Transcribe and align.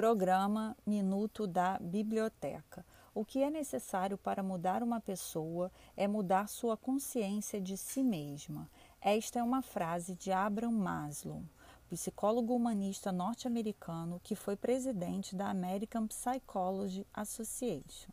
Programa 0.00 0.74
Minuto 0.86 1.46
da 1.46 1.78
Biblioteca. 1.78 2.86
O 3.14 3.22
que 3.22 3.42
é 3.42 3.50
necessário 3.50 4.16
para 4.16 4.42
mudar 4.42 4.82
uma 4.82 4.98
pessoa 4.98 5.70
é 5.94 6.08
mudar 6.08 6.48
sua 6.48 6.74
consciência 6.74 7.60
de 7.60 7.76
si 7.76 8.02
mesma. 8.02 8.66
Esta 8.98 9.40
é 9.40 9.42
uma 9.42 9.60
frase 9.60 10.14
de 10.14 10.32
Abraham 10.32 10.72
Maslow, 10.72 11.42
psicólogo 11.90 12.56
humanista 12.56 13.12
norte-americano 13.12 14.18
que 14.24 14.34
foi 14.34 14.56
presidente 14.56 15.36
da 15.36 15.50
American 15.50 16.06
Psychology 16.06 17.06
Association. 17.12 18.12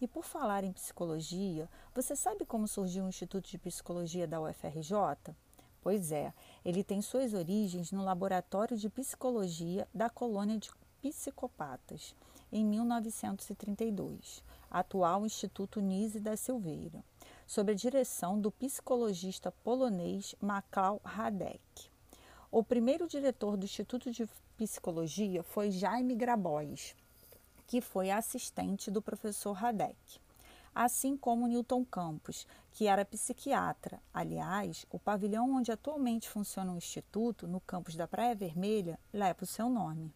E 0.00 0.08
por 0.08 0.24
falar 0.24 0.64
em 0.64 0.72
psicologia, 0.72 1.68
você 1.94 2.16
sabe 2.16 2.46
como 2.46 2.66
surgiu 2.66 3.04
o 3.04 3.10
Instituto 3.10 3.50
de 3.50 3.58
Psicologia 3.58 4.26
da 4.26 4.40
UFRJ? 4.40 5.34
Pois 5.82 6.12
é, 6.12 6.32
ele 6.64 6.82
tem 6.82 7.02
suas 7.02 7.34
origens 7.34 7.92
no 7.92 8.02
Laboratório 8.02 8.78
de 8.78 8.88
Psicologia 8.88 9.86
da 9.92 10.08
Colônia 10.08 10.56
de 10.56 10.70
Psicopatas, 11.02 12.14
em 12.52 12.64
1932, 12.64 14.44
atual 14.70 15.24
Instituto 15.24 15.80
Nise 15.80 16.20
da 16.20 16.36
Silveira, 16.36 17.02
sob 17.46 17.72
a 17.72 17.74
direção 17.74 18.40
do 18.40 18.50
psicologista 18.50 19.50
polonês 19.64 20.34
Makał 20.40 21.00
Radek. 21.04 21.90
O 22.50 22.62
primeiro 22.62 23.08
diretor 23.08 23.56
do 23.56 23.64
Instituto 23.64 24.10
de 24.10 24.28
Psicologia 24.56 25.42
foi 25.42 25.70
Jaime 25.70 26.14
Grabois, 26.14 26.94
que 27.66 27.80
foi 27.80 28.10
assistente 28.10 28.90
do 28.90 29.00
professor 29.00 29.52
Radek 29.52 30.20
assim 30.74 31.16
como 31.16 31.46
Newton 31.46 31.84
Campos, 31.84 32.46
que 32.72 32.86
era 32.86 33.04
psiquiatra. 33.04 34.00
Aliás, 34.14 34.86
o 34.90 34.98
pavilhão 34.98 35.56
onde 35.56 35.72
atualmente 35.72 36.28
funciona 36.28 36.72
o 36.72 36.76
Instituto, 36.76 37.48
no 37.48 37.60
campus 37.60 37.96
da 37.96 38.06
Praia 38.06 38.34
Vermelha, 38.34 38.98
leva 39.12 39.42
o 39.42 39.46
seu 39.46 39.68
nome. 39.68 40.12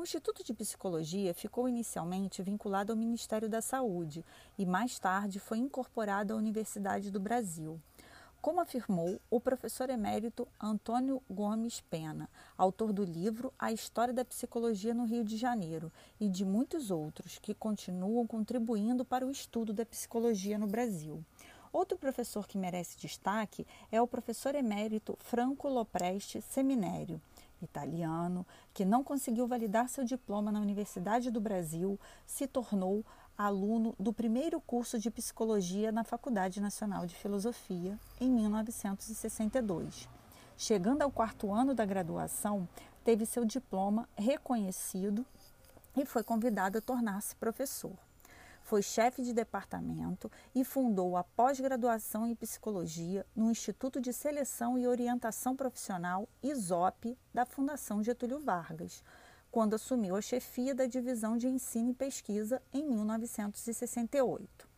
O 0.00 0.02
Instituto 0.02 0.42
de 0.42 0.54
Psicologia 0.54 1.34
ficou 1.34 1.68
inicialmente 1.68 2.42
vinculado 2.42 2.90
ao 2.90 2.96
Ministério 2.96 3.50
da 3.50 3.60
Saúde 3.60 4.24
e 4.56 4.64
mais 4.64 4.98
tarde 4.98 5.38
foi 5.38 5.58
incorporado 5.58 6.32
à 6.32 6.36
Universidade 6.36 7.10
do 7.10 7.20
Brasil. 7.20 7.78
Como 8.40 8.62
afirmou 8.62 9.20
o 9.28 9.38
professor 9.38 9.90
emérito 9.90 10.48
Antônio 10.58 11.22
Gomes 11.28 11.82
Pena, 11.82 12.30
autor 12.56 12.94
do 12.94 13.04
livro 13.04 13.52
A 13.58 13.72
História 13.72 14.14
da 14.14 14.24
Psicologia 14.24 14.94
no 14.94 15.04
Rio 15.04 15.22
de 15.22 15.36
Janeiro 15.36 15.92
e 16.18 16.30
de 16.30 16.46
muitos 16.46 16.90
outros 16.90 17.38
que 17.38 17.52
continuam 17.52 18.26
contribuindo 18.26 19.04
para 19.04 19.26
o 19.26 19.30
estudo 19.30 19.70
da 19.70 19.84
psicologia 19.84 20.56
no 20.56 20.66
Brasil. 20.66 21.22
Outro 21.70 21.98
professor 21.98 22.48
que 22.48 22.56
merece 22.56 22.96
destaque 22.96 23.66
é 23.92 24.00
o 24.00 24.06
professor 24.06 24.54
emérito 24.54 25.14
Franco 25.20 25.68
Lopreste 25.68 26.40
Seminério, 26.40 27.20
italiano, 27.64 28.46
que 28.72 28.84
não 28.84 29.02
conseguiu 29.02 29.46
validar 29.46 29.88
seu 29.88 30.04
diploma 30.04 30.52
na 30.52 30.60
Universidade 30.60 31.30
do 31.30 31.40
Brasil, 31.40 31.98
se 32.26 32.46
tornou 32.46 33.04
aluno 33.36 33.94
do 33.98 34.12
primeiro 34.12 34.60
curso 34.60 34.98
de 34.98 35.10
psicologia 35.10 35.90
na 35.90 36.04
Faculdade 36.04 36.60
Nacional 36.60 37.06
de 37.06 37.14
Filosofia 37.14 37.98
em 38.20 38.30
1962. 38.30 40.08
Chegando 40.56 41.02
ao 41.02 41.10
quarto 41.10 41.50
ano 41.52 41.74
da 41.74 41.86
graduação, 41.86 42.68
teve 43.02 43.24
seu 43.24 43.44
diploma 43.44 44.06
reconhecido 44.14 45.24
e 45.96 46.04
foi 46.04 46.22
convidado 46.22 46.78
a 46.78 46.82
tornar-se 46.82 47.34
professor. 47.36 47.96
Foi 48.70 48.82
chefe 48.82 49.22
de 49.22 49.32
departamento 49.32 50.30
e 50.54 50.62
fundou 50.62 51.16
a 51.16 51.24
pós-graduação 51.24 52.24
em 52.24 52.36
psicologia 52.36 53.26
no 53.34 53.50
Instituto 53.50 54.00
de 54.00 54.12
Seleção 54.12 54.78
e 54.78 54.86
Orientação 54.86 55.56
Profissional 55.56 56.28
ISOP 56.40 57.18
da 57.34 57.44
Fundação 57.44 58.00
Getúlio 58.00 58.38
Vargas, 58.38 59.02
quando 59.50 59.74
assumiu 59.74 60.14
a 60.14 60.22
chefia 60.22 60.72
da 60.72 60.86
divisão 60.86 61.36
de 61.36 61.48
ensino 61.48 61.90
e 61.90 61.94
pesquisa 61.94 62.62
em 62.72 62.84
1968. 62.84 64.69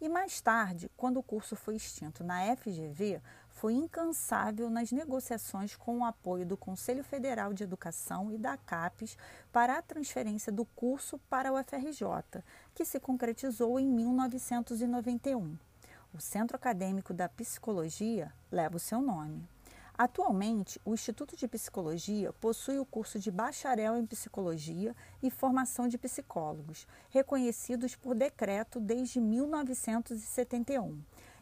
E 0.00 0.08
mais 0.08 0.40
tarde, 0.40 0.90
quando 0.96 1.18
o 1.18 1.22
curso 1.22 1.54
foi 1.54 1.76
extinto 1.76 2.24
na 2.24 2.56
FGV, 2.56 3.20
foi 3.50 3.74
incansável 3.74 4.70
nas 4.70 4.90
negociações 4.90 5.76
com 5.76 5.98
o 5.98 6.04
apoio 6.06 6.46
do 6.46 6.56
Conselho 6.56 7.04
Federal 7.04 7.52
de 7.52 7.64
Educação 7.64 8.32
e 8.32 8.38
da 8.38 8.56
CAPES 8.56 9.18
para 9.52 9.76
a 9.76 9.82
transferência 9.82 10.50
do 10.50 10.64
curso 10.64 11.18
para 11.28 11.52
o 11.52 11.62
FRJ, 11.62 12.42
que 12.74 12.86
se 12.86 12.98
concretizou 12.98 13.78
em 13.78 13.86
1991. 13.86 15.58
O 16.14 16.20
Centro 16.20 16.56
Acadêmico 16.56 17.12
da 17.12 17.28
Psicologia 17.28 18.32
leva 18.50 18.76
o 18.76 18.80
seu 18.80 19.02
nome. 19.02 19.46
Atualmente, 20.02 20.80
o 20.82 20.94
Instituto 20.94 21.36
de 21.36 21.46
Psicologia 21.46 22.32
possui 22.32 22.78
o 22.78 22.86
curso 22.86 23.18
de 23.18 23.30
bacharel 23.30 23.98
em 23.98 24.06
psicologia 24.06 24.96
e 25.22 25.28
formação 25.30 25.86
de 25.86 25.98
psicólogos, 25.98 26.86
reconhecidos 27.10 27.94
por 27.96 28.14
decreto 28.14 28.80
desde 28.80 29.20
1971, 29.20 30.98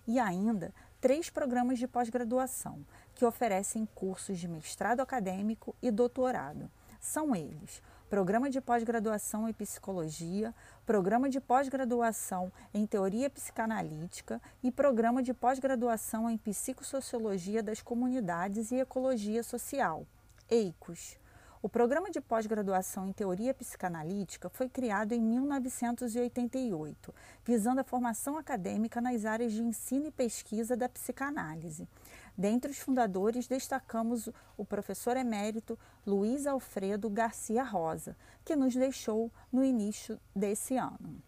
e 0.09 0.19
ainda 0.19 0.75
três 1.01 1.31
programas 1.31 1.79
de 1.79 1.87
pós-graduação, 1.87 2.85
que 3.15 3.25
oferecem 3.25 3.87
cursos 3.95 4.41
de 4.41 4.49
mestrado 4.49 4.99
acadêmico 4.99 5.73
e 5.81 5.89
doutorado. 5.93 6.69
São 6.99 7.37
eles: 7.37 7.81
Programa 8.09 8.49
de 8.49 8.59
Pós-Graduação 8.59 9.47
em 9.47 9.53
Psicologia, 9.53 10.55
Programa 10.87 11.29
de 11.29 11.39
Pós-Graduação 11.39 12.51
em 12.73 12.87
Teoria 12.87 13.29
Psicanalítica 13.29 14.41
e 14.63 14.73
Programa 14.73 15.23
de 15.23 15.35
Pós-Graduação 15.35 16.31
em 16.31 16.39
Psicossociologia 16.39 17.63
das 17.63 17.83
Comunidades 17.83 18.71
e 18.73 18.77
Ecologia 18.77 19.43
Social, 19.43 20.07
EICOS. 20.49 21.19
O 21.61 21.69
Programa 21.69 22.09
de 22.09 22.21
Pós-Graduação 22.21 23.09
em 23.09 23.13
Teoria 23.13 23.53
Psicanalítica 23.53 24.49
foi 24.49 24.69
criado 24.69 25.11
em 25.11 25.21
1988, 25.21 27.13
visando 27.45 27.81
a 27.81 27.85
formação 27.85 28.39
acadêmica 28.39 29.01
nas 29.01 29.25
áreas 29.25 29.53
de 29.53 29.61
ensino 29.61 30.07
e 30.07 30.13
pesquisa 30.13 30.77
da 30.77 30.89
psicanálise. 30.89 31.89
Dentre 32.37 32.71
os 32.71 32.79
fundadores, 32.79 33.49
destacamos 33.49 34.31
o 34.57 34.65
professor 34.65 35.17
emérito 35.17 35.77
Luiz 36.07 36.47
Alfredo 36.47 37.11
Garcia 37.11 37.65
Rosa, 37.65 38.17
que 38.45 38.55
nos 38.55 38.77
deixou 38.77 39.29
no 39.53 39.65
início 39.65 40.17
desse 40.33 40.77
ano. 40.77 41.21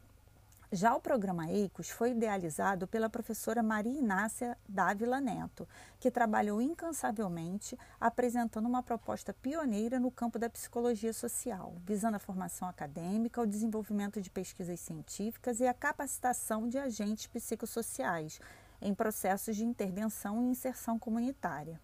Já 0.73 0.95
o 0.95 1.01
programa 1.01 1.51
EICOS 1.51 1.91
foi 1.91 2.13
idealizado 2.13 2.87
pela 2.87 3.11
professora 3.11 3.61
Maria 3.61 3.99
Inácia 3.99 4.57
Dávila 4.69 5.21
Neto, 5.21 5.67
que 5.99 6.13
trabalhou 6.13 6.63
incansavelmente 6.63 7.77
apresentando 7.99 8.67
uma 8.67 8.81
proposta 8.81 9.35
pioneira 9.35 9.99
no 9.99 10.13
campo 10.13 10.39
da 10.39 10.49
psicologia 10.49 11.13
social, 11.13 11.75
visando 11.85 12.19
a 12.19 12.21
formação 12.21 12.69
acadêmica, 12.69 13.41
o 13.41 13.47
desenvolvimento 13.49 14.23
de 14.23 14.31
pesquisas 14.31 14.79
científicas 14.79 15.59
e 15.59 15.67
a 15.67 15.75
capacitação 15.75 16.69
de 16.69 16.79
agentes 16.79 17.27
psicossociais, 17.27 18.39
em 18.81 18.95
processos 18.95 19.57
de 19.57 19.65
intervenção 19.65 20.41
e 20.41 20.51
inserção 20.51 21.01
comunitária. 21.01 21.81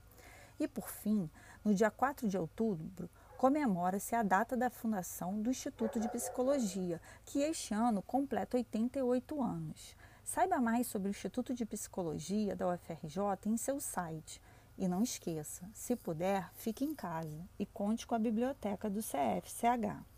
E, 0.60 0.68
por 0.68 0.88
fim, 0.88 1.28
no 1.64 1.74
dia 1.74 1.90
4 1.90 2.28
de 2.28 2.38
outubro, 2.38 3.10
comemora-se 3.36 4.14
a 4.14 4.22
data 4.22 4.56
da 4.56 4.70
fundação 4.70 5.40
do 5.40 5.50
Instituto 5.50 6.00
de 6.00 6.08
Psicologia, 6.08 7.00
que 7.24 7.40
este 7.40 7.74
ano 7.74 8.02
completa 8.02 8.56
88 8.56 9.42
anos. 9.42 9.96
Saiba 10.24 10.58
mais 10.58 10.86
sobre 10.86 11.08
o 11.08 11.10
Instituto 11.10 11.54
de 11.54 11.64
Psicologia 11.64 12.56
da 12.56 12.68
UFRJ 12.68 13.46
em 13.46 13.56
seu 13.56 13.78
site. 13.78 14.40
E 14.78 14.88
não 14.88 15.02
esqueça, 15.02 15.68
se 15.72 15.96
puder, 15.96 16.50
fique 16.54 16.84
em 16.84 16.94
casa 16.94 17.48
e 17.58 17.64
conte 17.64 18.06
com 18.06 18.14
a 18.14 18.18
biblioteca 18.18 18.90
do 18.90 19.00
CFCH. 19.00 20.15